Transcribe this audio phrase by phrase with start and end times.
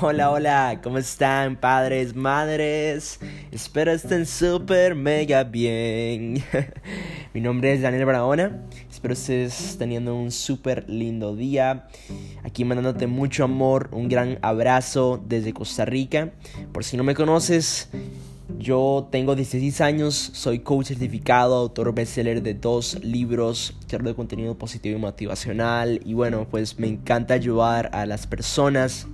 [0.00, 3.20] Hola, hola, ¿cómo están padres, madres?
[3.52, 6.42] Espero estén súper mega bien.
[7.34, 11.86] Mi nombre es Daniel Barahona, espero estés teniendo un súper lindo día.
[12.42, 16.32] Aquí mandándote mucho amor, un gran abrazo desde Costa Rica.
[16.72, 17.90] Por si no me conoces,
[18.58, 24.56] yo tengo 16 años, soy coach certificado, autor bestseller de dos libros, creador de contenido
[24.58, 26.00] positivo y motivacional.
[26.04, 29.06] Y bueno, pues me encanta ayudar a las personas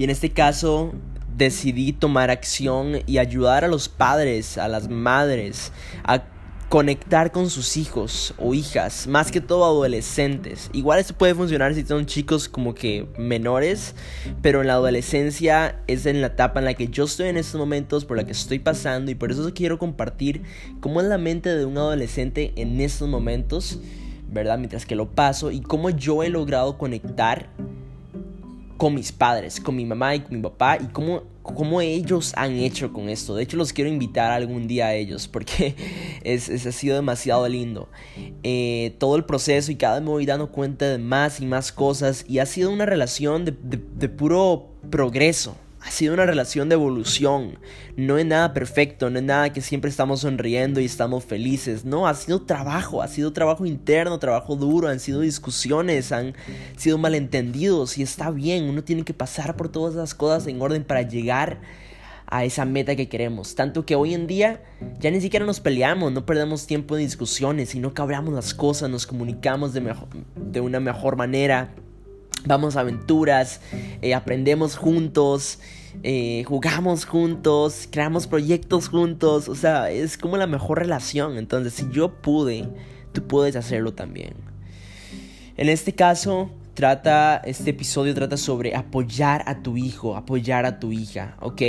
[0.00, 0.94] y en este caso
[1.36, 5.72] decidí tomar acción y ayudar a los padres, a las madres,
[6.04, 6.22] a
[6.70, 10.70] conectar con sus hijos o hijas, más que todo adolescentes.
[10.72, 13.94] Igual esto puede funcionar si son chicos como que menores,
[14.40, 17.60] pero en la adolescencia es en la etapa en la que yo estoy en estos
[17.60, 20.44] momentos, por la que estoy pasando y por eso quiero compartir
[20.80, 23.80] cómo es la mente de un adolescente en estos momentos,
[24.30, 24.56] ¿verdad?
[24.56, 27.50] Mientras que lo paso y cómo yo he logrado conectar
[28.80, 32.56] con mis padres, con mi mamá y con mi papá y cómo, cómo ellos han
[32.56, 33.34] hecho con esto.
[33.34, 35.74] De hecho, los quiero invitar algún día a ellos porque
[36.24, 37.90] es, ha sido demasiado lindo.
[38.42, 41.72] Eh, todo el proceso y cada vez me voy dando cuenta de más y más
[41.72, 47.58] cosas y ha sido una relación de puro progreso ha sido una relación de evolución.
[47.96, 51.84] No es nada perfecto, no es nada que siempre estamos sonriendo y estamos felices.
[51.84, 56.34] No, ha sido trabajo, ha sido trabajo interno, trabajo duro, han sido discusiones, han
[56.76, 58.64] sido malentendidos y está bien.
[58.64, 61.60] Uno tiene que pasar por todas esas cosas en orden para llegar
[62.26, 63.54] a esa meta que queremos.
[63.54, 64.62] Tanto que hoy en día
[64.98, 68.90] ya ni siquiera nos peleamos, no perdemos tiempo en discusiones, sino que hablamos las cosas,
[68.90, 69.94] nos comunicamos de,
[70.36, 71.74] de una mejor manera
[72.44, 73.60] vamos a aventuras,
[74.02, 75.58] eh, aprendemos juntos,
[76.02, 81.36] eh, jugamos juntos, creamos proyectos juntos, o sea, es como la mejor relación.
[81.36, 82.68] Entonces, si yo pude,
[83.12, 84.34] tú puedes hacerlo también.
[85.56, 90.92] En este caso, trata, este episodio trata sobre apoyar a tu hijo, apoyar a tu
[90.92, 91.62] hija, ¿ok?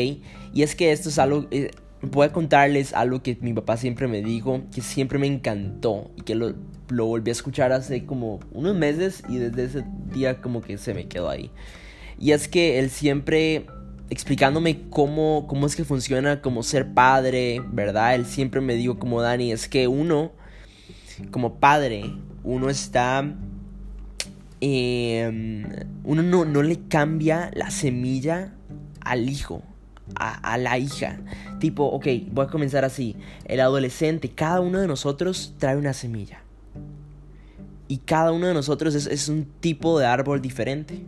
[0.54, 1.72] Y es que esto es algo, eh,
[2.02, 6.22] voy a contarles algo que mi papá siempre me dijo, que siempre me encantó y
[6.22, 6.56] que lo,
[6.91, 10.94] lo volví a escuchar hace como unos meses y desde ese día como que se
[10.94, 11.52] me quedó ahí.
[12.19, 13.66] Y es que él siempre
[14.09, 18.16] explicándome cómo, cómo es que funciona como ser padre, ¿verdad?
[18.16, 20.31] Él siempre me dijo como Dani, es que uno,
[21.31, 22.13] como padre,
[22.44, 23.35] uno está...
[24.63, 25.66] Em,
[26.03, 28.53] uno no, no le cambia la semilla
[29.00, 29.63] al hijo
[30.16, 31.19] a, la hija.
[31.59, 33.16] Tipo, ok, voy a comenzar así.
[33.46, 36.41] El adolescente, cada uno de nosotros trae una semilla.
[37.91, 41.03] Y cada uno de nosotros es, es un tipo de árbol diferente.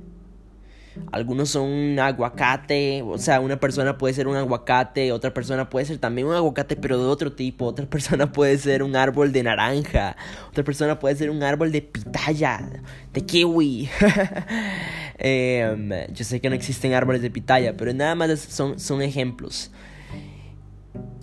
[1.14, 5.86] Algunos son un aguacate, o sea, una persona puede ser un aguacate, otra persona puede
[5.86, 9.44] ser también un aguacate, pero de otro tipo, otra persona puede ser un árbol de
[9.44, 10.18] naranja,
[10.50, 12.70] otra persona puede ser un árbol de pitaya,
[13.14, 13.90] de kiwi.
[15.20, 19.72] Em, yo sé que no existen árboles de pitaya, pero nada más son, son ejemplos.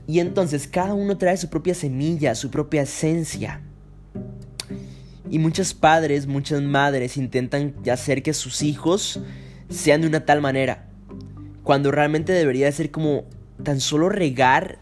[0.07, 3.61] Y entonces cada uno trae su propia semilla, su propia esencia.
[5.31, 9.21] Y muchos padres, muchas madres intentan hacer que sus hijos
[9.69, 10.89] sean de una tal manera.
[11.63, 13.25] Cuando realmente debería ser como
[13.63, 14.79] tan solo regar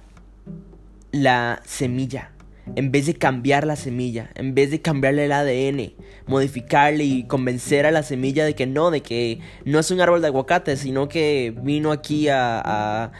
[1.13, 2.33] la semilla.
[2.77, 5.93] En vez de cambiar la semilla, en vez de cambiarle el ADN,
[6.27, 10.21] modificarle y convencer a la semilla de que no, de que no es un árbol
[10.21, 13.13] de aguacate, sino que vino aquí a...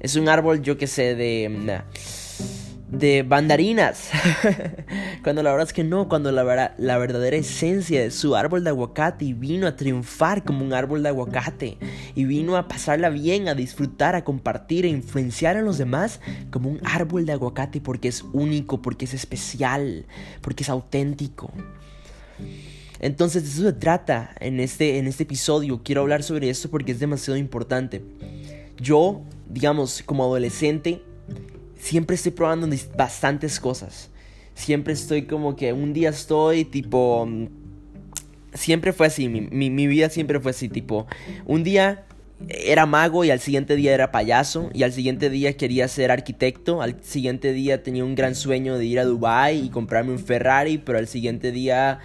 [0.00, 1.48] es un árbol, yo que sé, de...
[1.48, 4.10] Mm, de bandarinas.
[5.22, 8.70] cuando la verdad es que no, cuando la, la verdadera esencia de su árbol de
[8.70, 11.78] aguacate vino a triunfar como un árbol de aguacate
[12.14, 16.20] y vino a pasarla bien, a disfrutar, a compartir, e influenciar a los demás
[16.50, 20.06] como un árbol de aguacate porque es único, porque es especial,
[20.40, 21.52] porque es auténtico.
[23.00, 25.82] Entonces de eso se trata en este, en este episodio.
[25.82, 28.02] Quiero hablar sobre esto porque es demasiado importante.
[28.78, 31.02] Yo, digamos, como adolescente,
[31.78, 34.10] siempre estoy probando bastantes cosas.
[34.54, 37.26] Siempre estoy como que un día estoy tipo...
[37.26, 37.46] Mm,
[38.54, 41.06] siempre fue así, mi, mi, vida siempre fue así, tipo...
[41.44, 42.06] Un día
[42.48, 46.82] era mago y al siguiente día era payaso y al siguiente día quería ser arquitecto,
[46.82, 50.78] al siguiente día tenía un gran sueño de ir a Dubai y comprarme un Ferrari,
[50.78, 52.00] pero al siguiente día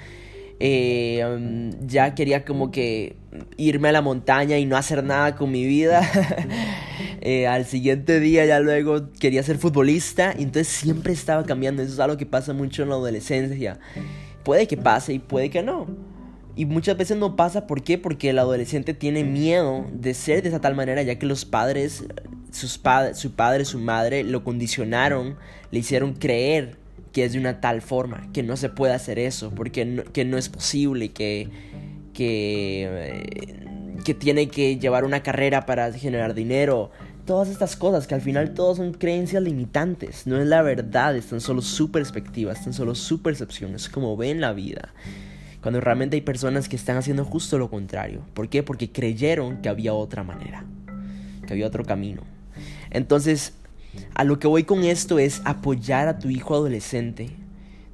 [0.64, 3.16] eh, um, ya quería como que
[3.58, 6.02] irme a la montaña y no hacer nada con mi vida.
[7.24, 11.84] Eh, al siguiente día ya luego quería ser futbolista y entonces siempre estaba cambiando.
[11.84, 13.80] Eso es algo que pasa mucho en la adolescencia.
[14.44, 15.86] Puede que pase y puede que no.
[16.56, 18.00] Y muchas veces no pasa, ¿por qué?
[18.00, 22.06] Porque el adolescente tiene miedo de ser de esa tal manera, ya que los padres,
[22.52, 25.38] sus padres, su padre, su madre, lo condicionaron,
[25.70, 26.81] le hicieron creer
[27.12, 30.26] que es de una tal forma, que no se puede hacer eso, porque no, que
[30.26, 31.50] no es posible, que,
[32.14, 36.92] que, que tiene que llevar una carrera para generar dinero.
[37.26, 40.26] Todas estas cosas que al final todos son creencias limitantes.
[40.26, 44.42] No es la verdad, están solo su perspectiva, están solo su percepción, es como ven
[44.42, 44.94] la vida.
[45.62, 48.22] Cuando realmente hay personas que están haciendo justo lo contrario.
[48.34, 48.64] ¿Por qué?
[48.64, 50.66] Porque creyeron que había otra manera,
[51.46, 52.24] que había otro camino.
[52.90, 53.54] Entonces,
[54.14, 57.32] a lo que voy con esto es apoyar a tu hijo adolescente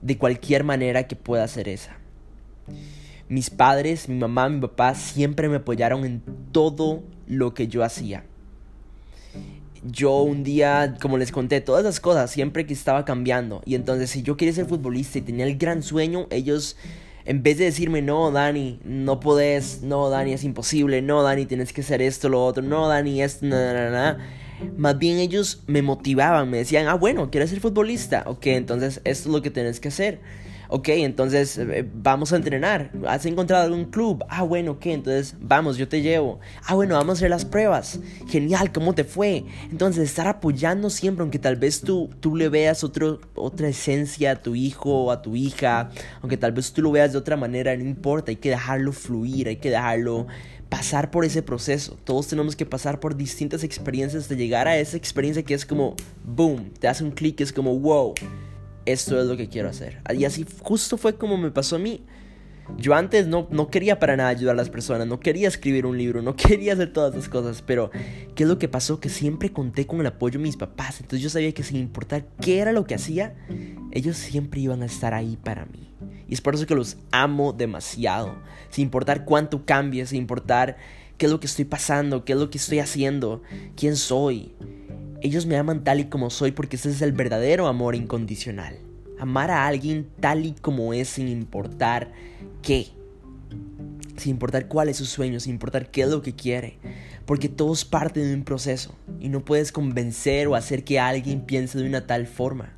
[0.01, 1.97] de cualquier manera que pueda hacer esa.
[3.29, 6.21] Mis padres, mi mamá, mi papá siempre me apoyaron en
[6.51, 8.23] todo lo que yo hacía.
[9.83, 13.61] Yo un día, como les conté, todas esas cosas siempre que estaba cambiando.
[13.65, 16.77] Y entonces si yo quería ser futbolista y tenía el gran sueño, ellos
[17.25, 21.73] en vez de decirme, no, Dani, no podés, no, Dani, es imposible, no, Dani, tienes
[21.73, 24.17] que hacer esto, lo otro, no, Dani, esto, nada, nada,
[24.77, 28.23] más bien ellos me motivaban, me decían, ah, bueno, ¿quieres ser futbolista?
[28.27, 30.19] Ok, entonces esto es lo que tienes que hacer.
[30.69, 32.91] Ok, entonces eh, vamos a entrenar.
[33.07, 34.25] ¿Has encontrado algún club?
[34.27, 36.39] Ah, bueno, ok, entonces vamos, yo te llevo.
[36.65, 37.99] Ah, bueno, vamos a hacer las pruebas.
[38.27, 39.45] Genial, ¿cómo te fue?
[39.71, 44.55] Entonces, estar apoyando siempre, aunque tal vez tú, tú le veas otra esencia a tu
[44.55, 45.89] hijo o a tu hija,
[46.21, 49.47] aunque tal vez tú lo veas de otra manera, no importa, hay que dejarlo fluir,
[49.47, 50.27] hay que dejarlo
[50.67, 51.97] pasar por ese proceso.
[52.03, 55.95] Todos tenemos que pasar por distintas experiencias de llegar a esa experiencia que es como,
[56.25, 58.13] boom, te hace un clic, es como, wow
[58.87, 60.01] esto es lo que quiero hacer.
[60.17, 62.03] Y así justo fue como me pasó a mí.
[62.77, 65.97] Yo antes no, no quería para nada ayudar a las personas, no quería escribir un
[65.97, 67.91] libro, no quería hacer todas esas cosas, pero
[68.35, 68.99] ¿qué es lo que pasó?
[68.99, 72.25] Que siempre conté con el apoyo de mis papás, entonces yo sabía que sin importar
[72.41, 73.35] qué era lo que hacía,
[73.91, 75.93] ellos siempre iban a estar ahí para mí.
[76.27, 78.35] Y es por eso que los amo demasiado,
[78.69, 80.75] sin importar cuánto cambie, sin importar
[81.17, 83.41] qué es lo que estoy pasando, qué es lo que estoy haciendo,
[83.75, 84.53] quién soy.
[85.21, 88.77] Ellos me aman tal y como soy porque ese es el verdadero amor incondicional.
[89.19, 92.11] Amar a alguien tal y como es sin importar
[92.61, 92.87] qué.
[94.17, 96.77] Sin importar cuál es su sueño, sin importar qué es lo que quiere.
[97.25, 101.79] Porque todos parten de un proceso y no puedes convencer o hacer que alguien piense
[101.79, 102.73] de una tal forma.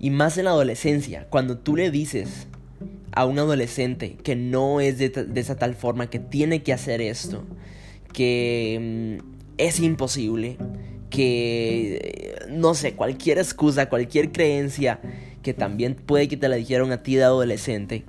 [0.00, 2.48] Y más en la adolescencia, cuando tú le dices
[3.12, 7.44] a un adolescente que no es de, esa tal forma, que tiene que hacer esto,
[8.12, 10.58] que mm, es imposible,
[11.14, 15.00] que, no sé, cualquier excusa, cualquier creencia
[15.42, 18.04] que también puede que te la dijeron a ti de adolescente,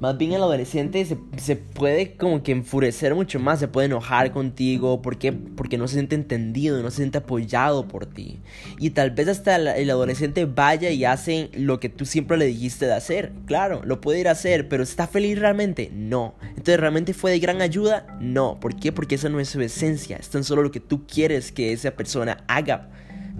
[0.00, 5.00] más bien el adolescente se, puede como que enfurecer mucho más, se puede enojar contigo.
[5.00, 5.16] ¿Por
[5.56, 8.40] Porque no se siente entendido, no se siente apoyado por ti.
[8.78, 12.86] Y tal vez hasta el adolescente vaya y hace lo que tú siempre le dijiste
[12.86, 13.32] de hacer.
[13.46, 15.90] Claro, lo puede ir a hacer, pero ¿está feliz realmente?
[15.94, 16.34] No.
[16.48, 18.06] Entonces, ¿realmente fue de gran ayuda?
[18.20, 18.58] No.
[18.60, 18.92] ¿Por qué?
[18.92, 20.16] Porque esa no es su esencia.
[20.16, 22.90] Es tan solo lo que tú quieres que esa persona haga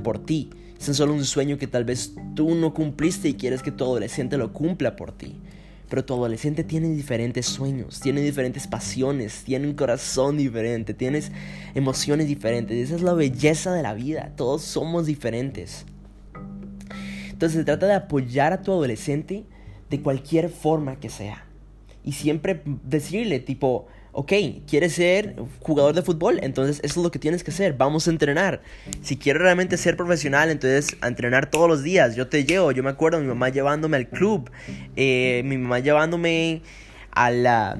[0.02, 0.50] por ti.
[0.78, 3.84] Es tan solo un sueño que tal vez tú no cumpliste y quieres que tu
[3.84, 5.40] adolescente lo cumpla por ti.
[5.92, 11.30] Pero tu adolescente tiene diferentes sueños, tiene diferentes pasiones, tiene un corazón diferente, tienes
[11.74, 12.78] emociones diferentes.
[12.78, 14.32] Esa es la belleza de la vida.
[14.34, 15.84] Todos somos diferentes.
[17.30, 19.44] Entonces se trata de apoyar a tu adolescente
[19.90, 21.44] de cualquier forma que sea.
[22.02, 24.32] Y siempre decirle tipo, ok,
[24.68, 26.38] ¿quieres ser jugador de fútbol?
[26.42, 28.62] Entonces eso es lo que tienes que hacer, vamos a entrenar.
[29.02, 32.14] Si quieres realmente ser profesional, entonces entrenar todos los días.
[32.14, 34.50] Yo te llevo, yo me acuerdo mi mamá llevándome al club,
[34.96, 36.62] eh, mi mamá llevándome
[37.10, 37.78] a la,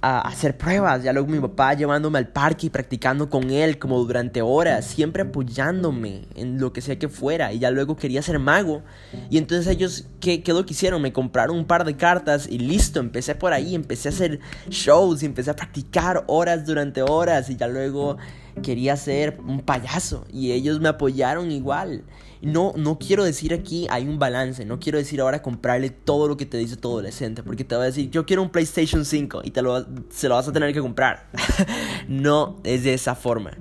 [0.00, 3.98] a hacer pruebas, ya luego mi papá llevándome al parque y practicando con él como
[3.98, 8.38] durante horas, siempre apoyándome en lo que sea que fuera, y ya luego quería ser
[8.38, 8.82] mago,
[9.28, 11.02] y entonces ellos, ¿qué, lo que hicieron?
[11.02, 14.38] Me compraron un par de cartas y listo, empecé por ahí, empecé a hacer
[14.70, 18.18] shows, y empecé a practicar horas durante horas, y ya luego
[18.62, 22.04] quería ser un payaso, y ellos me apoyaron igual.
[22.42, 26.36] No, no quiero decir aquí hay un balance, no quiero decir ahora comprarle todo lo
[26.36, 29.42] que te dice tu adolescente, porque te va a decir, yo quiero un PlayStation 5
[29.44, 31.28] y te lo, se lo vas a tener que comprar.
[32.08, 33.52] no es de esa forma,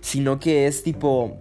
[0.00, 1.40] sino que es tipo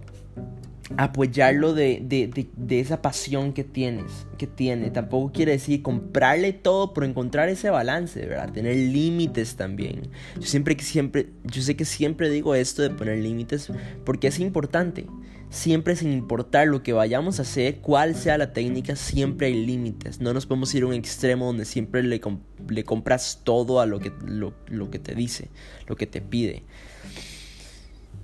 [0.97, 4.91] apoyarlo de, de, de, esa pasión que tienes, que tiene.
[4.91, 8.51] Tampoco quiere decir comprarle todo, pero encontrar ese balance, ¿verdad?
[8.51, 10.09] Tener límites también.
[10.35, 13.71] Yo siempre que siempre, yo sé que siempre digo esto de poner límites
[14.05, 15.07] porque es importante.
[15.49, 20.19] Siempre sin importar lo que vayamos a hacer, cuál sea la técnica, siempre hay límites.
[20.19, 22.21] No nos podemos ir a un extremo donde siempre le,
[22.69, 25.49] le compras todo a lo que, lo que te dice,
[25.87, 26.63] lo que te pide.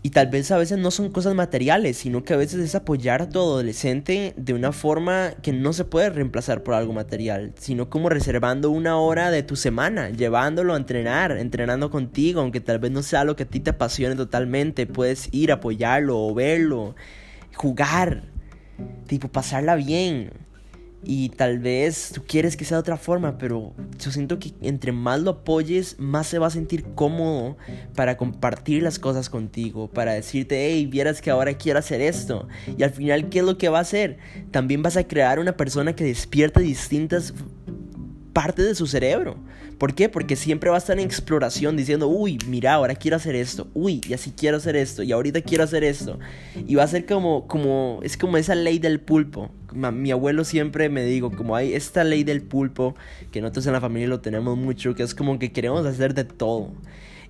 [0.03, 3.22] Y tal vez a veces no son cosas materiales, sino que a veces es apoyar
[3.22, 7.88] a tu adolescente de una forma que no se puede reemplazar por algo material, sino
[7.91, 12.91] como reservando una hora de tu semana, llevándolo a entrenar, entrenando contigo, aunque tal vez
[12.91, 16.96] no sea lo que a ti te apasione totalmente, puedes ir a apoyarlo o verlo,
[17.55, 18.24] jugar,
[19.05, 20.31] tipo pasarla bien.
[21.03, 24.91] Y tal vez tú quieres que sea de otra forma, pero yo siento que entre
[24.91, 27.58] más lo apoyes, más se va a sentir cómodo
[27.96, 32.48] para compartir las cosas contigo, para decirte, hey, vieras que ahora quiero hacer esto.
[32.77, 34.17] Y al final, ¿qué es lo que va a hacer?
[34.51, 37.34] También vas a crear una persona que despierte distintas
[38.34, 39.38] partes de su cerebro.
[39.81, 40.10] ¿Por qué?
[40.10, 44.00] Porque siempre va a estar en exploración diciendo, uy, mira, ahora quiero hacer esto, uy,
[44.08, 46.20] y así quiero hacer esto, y ahorita quiero hacer esto.
[46.67, 49.50] Y va a ser como, como, es como esa ley del pulpo.
[49.73, 52.95] Mi abuelo siempre me dijo, como hay esta ley del pulpo,
[53.31, 56.23] que nosotros en la familia lo tenemos mucho, que es como que queremos hacer de
[56.23, 56.71] todo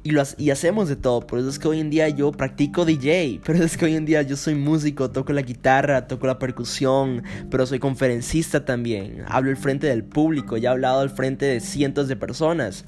[0.03, 1.25] y, lo, y hacemos de todo.
[1.25, 3.41] Por eso es que hoy en día yo practico DJ.
[3.45, 7.23] Pero es que hoy en día yo soy músico, toco la guitarra, toco la percusión,
[7.49, 9.23] pero soy conferencista también.
[9.27, 12.85] Hablo al frente del público, ya he hablado al frente de cientos de personas.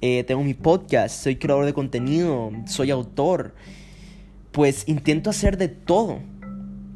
[0.00, 3.54] Eh, tengo mi podcast, soy creador de contenido, soy autor.
[4.50, 6.20] Pues intento hacer de todo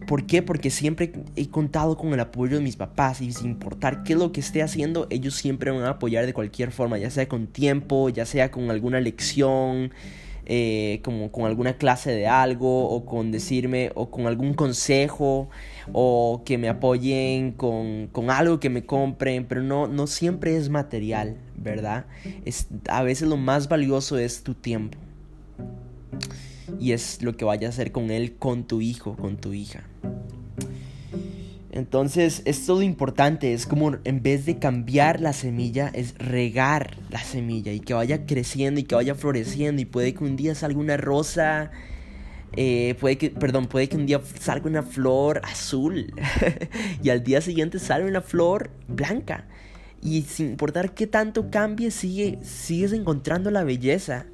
[0.07, 0.41] ¿Por qué?
[0.41, 4.19] Porque siempre he contado con el apoyo de mis papás y sin importar qué es
[4.19, 7.29] lo que esté haciendo, ellos siempre me van a apoyar de cualquier forma, ya sea
[7.29, 9.93] con tiempo, ya sea con alguna lección,
[10.47, 15.49] eh, como con alguna clase de algo, o con decirme, o con algún consejo,
[15.93, 20.69] o que me apoyen con, con algo que me compren, pero no, no siempre es
[20.69, 22.07] material, ¿verdad?
[22.45, 24.99] Es, a veces lo más valioso es tu tiempo
[26.79, 29.85] y es lo que vaya a hacer con él, con tu hijo, con tu hija.
[31.71, 36.97] Entonces, esto es lo importante, es como en vez de cambiar la semilla, es regar
[37.11, 40.55] la semilla y que vaya creciendo y que vaya floreciendo y puede que un día
[40.55, 41.71] salga una rosa,
[42.57, 46.15] eh, puede que, perdón, puede que un día salga una flor azul
[47.03, 49.45] y al día siguiente sale una flor blanca.
[50.03, 54.25] Y sin importar qué tanto cambie, sigue, sigues encontrando la belleza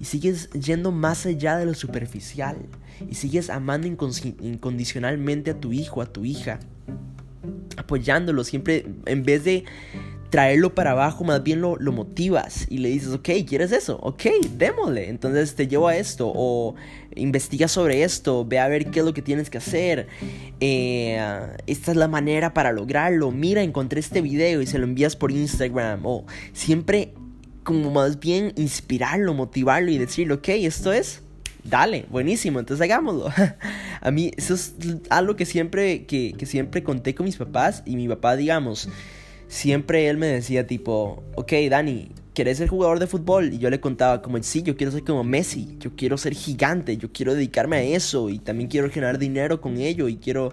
[0.00, 2.56] y sigues yendo más allá de lo superficial
[3.08, 6.60] y sigues amando incondicionalmente a tu hijo, a tu hija,
[7.76, 9.64] apoyándolo siempre en vez de
[10.30, 13.98] traerlo para abajo, más bien lo, motivas y le dices, ok, ¿quieres eso?
[14.02, 14.24] Ok,
[14.56, 15.08] démosle.
[15.08, 16.74] Entonces te llevo a esto o
[17.14, 20.08] investiga sobre esto, ve a ver qué es lo que tienes que hacer.
[20.60, 21.18] Eh,
[21.66, 23.30] esta es la manera para lograrlo.
[23.30, 26.04] Mira, encontré este video y se lo envías por Instagram.
[26.04, 27.14] O siempre
[27.66, 31.22] como más bien inspirarlo, motivarlo y decirle, ok, esto es,
[31.64, 33.28] dale, buenísimo, entonces hagámoslo.
[34.00, 34.76] a mí eso es
[35.10, 38.88] algo que siempre, que, que siempre conté con mis papás y mi papá, digamos,
[39.48, 43.54] siempre él me decía tipo, ok, Dani, ¿quieres ser jugador de fútbol?
[43.54, 46.98] Y yo le contaba como, sí, yo quiero ser como Messi, yo quiero ser gigante,
[46.98, 50.52] yo quiero dedicarme a eso y también quiero generar dinero con ello y quiero,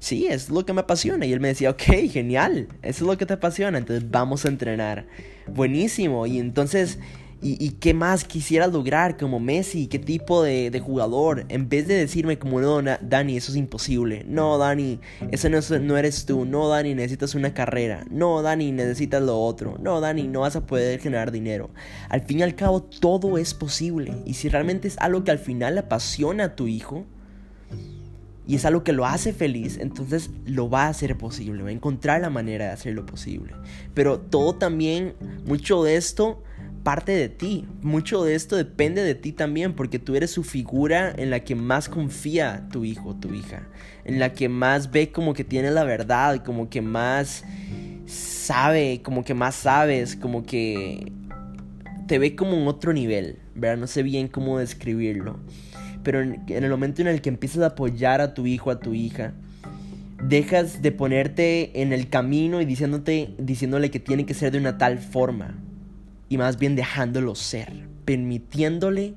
[0.00, 1.24] sí, es lo que me apasiona.
[1.24, 4.48] Y él me decía, ok, genial, eso es lo que te apasiona, entonces vamos a
[4.48, 5.06] entrenar.
[5.46, 6.26] Buenísimo.
[6.26, 6.98] Y entonces
[7.44, 12.38] y, qué más quisiera lograr como Messi, qué tipo de, jugador, en vez de decirme
[12.38, 15.00] como no, Dani, eso es imposible, no, Dani,
[15.32, 19.76] eso no, no eres tú, no, Dani, necesitas una carrera, no, Dani, necesitas lo otro,
[19.80, 21.70] no, Dani, no vas a poder generar dinero.
[22.08, 25.40] Al fin y al cabo, todo es posible, y si realmente es algo que al
[25.40, 27.06] final apasiona a tu hijo,
[28.46, 31.72] y es algo que lo hace feliz, entonces lo va a hacer posible, va a
[31.72, 33.54] encontrar la manera de hacerlo posible.
[33.94, 36.42] Pero todo también, mucho de esto
[36.82, 37.66] parte de ti.
[37.82, 41.54] Mucho de esto depende de ti también, porque tú eres su figura en la que
[41.54, 43.68] más confía tu hijo tu hija,
[44.04, 47.44] en la que más ve como que tiene la verdad, como que más
[48.06, 51.12] sabe, como que más sabes, como que
[52.06, 53.78] te ve como en otro nivel, ¿verdad?
[53.78, 55.38] No sé bien cómo describirlo.
[56.02, 58.92] Pero en, el momento en el que empiezas a apoyar a tu hijo, a tu
[58.92, 59.34] hija,
[60.20, 64.78] dejas de ponerte en el camino y diciéndote, diciéndole que tiene que ser de una
[64.78, 65.61] tal forma
[66.32, 69.12] y más bien dejándolo ser, permitiéndole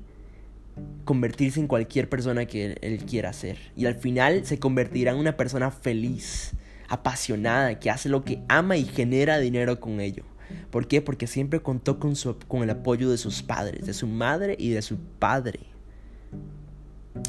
[1.06, 3.56] convertirse en cualquier persona que él, quiera ser.
[3.74, 6.52] Y al final se convertirá en una persona feliz,
[6.90, 10.24] apasionada, que hace lo que ama y genera dinero con ello.
[10.70, 11.00] ¿Por qué?
[11.00, 14.68] Porque siempre contó con, su, con el apoyo de sus padres, de su madre y
[14.68, 15.60] de su padre.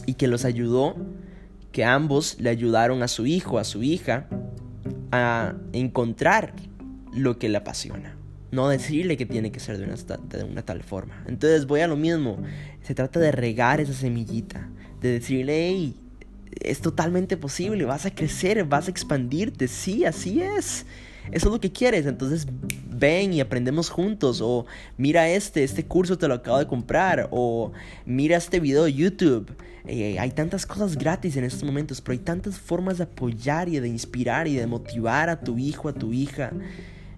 [0.06, 0.98] Y que los ayudó,
[1.72, 4.28] que ambos le ayudaron a su hijo, a su hija,
[5.14, 6.52] a encontrar
[7.14, 8.17] lo que le apasiona.
[8.52, 11.24] No decirle que tiene que ser de una, tal forma.
[11.28, 12.38] Entonces voy a lo mismo.
[12.82, 14.70] Se trata de regar esa semillita.
[15.02, 15.96] De decirle, hey,
[16.62, 17.84] es totalmente posible.
[17.86, 19.68] Vas a crecer, vas a expandirte.
[19.68, 20.86] Sí, así es.
[21.32, 22.06] Eso es lo que quieres.
[22.06, 22.48] Entonces
[22.90, 24.40] ven y aprendemos juntos.
[24.42, 27.28] O mira este, este curso te lo acabo de comprar.
[27.32, 27.74] O
[28.06, 29.54] mira este video de YouTube.
[29.86, 33.80] Eh, hay tantas cosas gratis en estos momentos, pero hay tantas formas de apoyar y
[33.80, 36.52] de inspirar y de motivar a tu hijo, a tu hija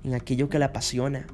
[0.03, 1.27] en aquello que le apasiona.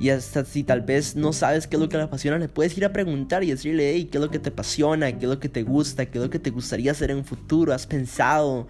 [0.00, 2.76] Y hasta si tal vez no sabes qué es lo que le apasiona, le puedes
[2.76, 5.12] ir a preguntar y decirle, hey, ¿qué es lo que te apasiona?
[5.12, 6.06] ¿Qué es lo que te gusta?
[6.06, 7.72] ¿Qué es lo que te gustaría hacer en un futuro?
[7.72, 8.66] ¿Has pensado?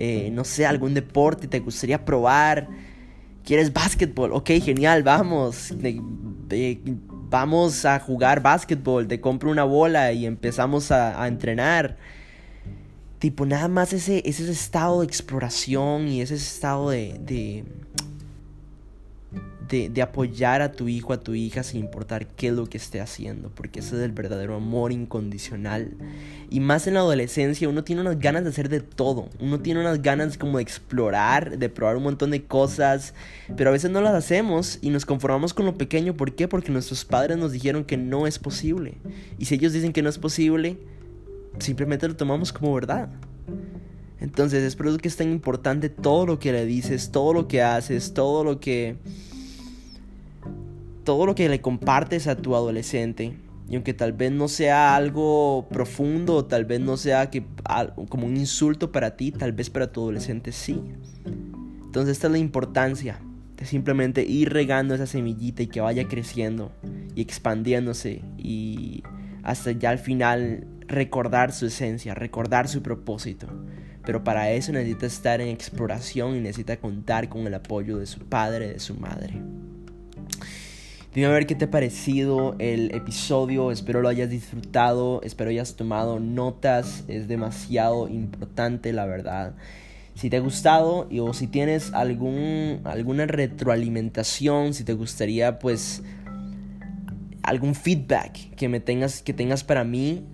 [0.00, 2.68] eh, no sé, algún deporte te gustaría probar.
[3.44, 4.32] ¿Quieres básquetbol?
[4.32, 5.74] Ok, genial, vamos.
[7.28, 9.08] vamos a jugar básquetbol.
[9.08, 11.96] Te compro una bola y empezamos a, entrenar.
[13.18, 17.64] Tipo, nada más ese, ese estado de exploración y ese estado de de,
[20.02, 23.50] apoyar a tu hijo, a tu hija, sin importar qué es lo que esté haciendo,
[23.50, 25.92] porque ese es el verdadero amor incondicional.
[26.50, 29.80] Y más en la adolescencia, uno tiene unas ganas de hacer de todo, uno tiene
[29.80, 33.14] unas ganas como de explorar, de probar un montón de cosas,
[33.56, 36.16] pero a veces no las hacemos y nos conformamos con lo pequeño.
[36.16, 36.48] ¿Por qué?
[36.48, 38.94] Porque nuestros padres nos dijeron que no es posible.
[39.38, 40.78] Y si ellos dicen que no es posible,
[41.58, 43.10] simplemente lo tomamos como verdad.
[44.20, 47.46] Entonces es por eso que es tan importante todo lo que le dices, todo lo
[47.46, 48.96] que haces, todo lo que
[51.08, 53.32] todo lo que le compartes a tu adolescente,
[53.66, 57.46] y aunque tal vez no sea algo profundo, tal vez no sea que,
[58.10, 60.78] como un insulto para ti, tal vez para tu adolescente sí.
[61.82, 63.22] Entonces esta es la importancia
[63.56, 66.72] de simplemente ir regando esa semillita y que vaya creciendo
[67.14, 69.02] y expandiéndose y
[69.44, 73.46] hasta ya al final recordar su esencia, recordar su propósito.
[74.04, 78.26] Pero para eso necesita estar en exploración y necesita contar con el apoyo de su
[78.26, 79.40] padre, de su madre.
[81.14, 85.74] Dime a ver qué te ha parecido el episodio, espero lo hayas disfrutado, espero hayas
[85.74, 89.54] tomado notas, es demasiado importante la verdad.
[90.14, 96.02] Si te ha gustado o si tienes algún, alguna retroalimentación, si te gustaría pues
[97.42, 100.26] algún feedback que me tengas, que tengas para mí,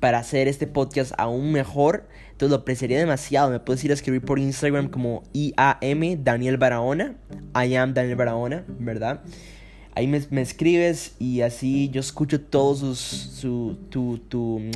[0.00, 3.50] para hacer este podcast aún mejor, entonces lo apreciaría demasiado.
[3.50, 7.16] Me puedes ir a escribir por Instagram como IAM Daniel Barahona,
[7.54, 9.20] I am Daniel Barahona, ¿verdad?
[9.96, 14.70] Ahí me, escribes y así yo escucho todo su, tu, tu mm,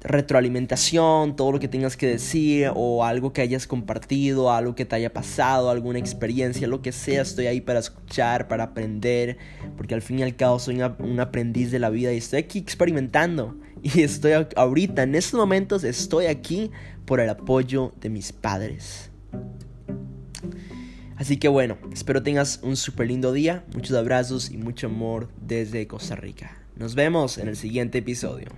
[0.00, 4.96] retroalimentación, todo lo que tengas que decir o algo que hayas compartido, algo que te
[4.96, 9.38] haya pasado, alguna experiencia, lo que sea, estoy ahí para escuchar, para aprender,
[9.76, 12.58] porque al fin y al cabo soy un aprendiz de la vida y estoy aquí
[12.58, 16.72] experimentando y estoy ahorita, en estos momentos estoy aquí
[17.04, 19.12] por el apoyo de mis padres.
[21.20, 25.86] Así que bueno, espero tengas un súper lindo día, muchos abrazos y mucho amor desde
[25.86, 26.56] Costa Rica.
[26.76, 28.48] Nos vemos en el siguiente episodio.